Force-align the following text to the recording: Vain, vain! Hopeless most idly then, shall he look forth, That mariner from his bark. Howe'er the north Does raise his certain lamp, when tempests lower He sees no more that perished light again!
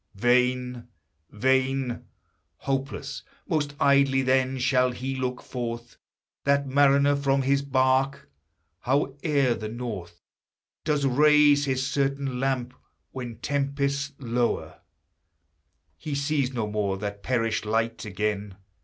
Vain, 0.15 0.87
vain! 1.29 2.05
Hopeless 2.57 3.21
most 3.47 3.75
idly 3.79 4.23
then, 4.23 4.57
shall 4.57 4.89
he 4.93 5.15
look 5.15 5.43
forth, 5.43 5.97
That 6.43 6.65
mariner 6.65 7.15
from 7.15 7.43
his 7.43 7.61
bark. 7.61 8.27
Howe'er 8.79 9.53
the 9.53 9.69
north 9.69 10.19
Does 10.83 11.05
raise 11.05 11.65
his 11.65 11.85
certain 11.87 12.39
lamp, 12.39 12.73
when 13.11 13.35
tempests 13.41 14.13
lower 14.17 14.81
He 15.97 16.15
sees 16.15 16.51
no 16.51 16.65
more 16.65 16.97
that 16.97 17.21
perished 17.21 17.67
light 17.67 18.03
again! 18.03 18.55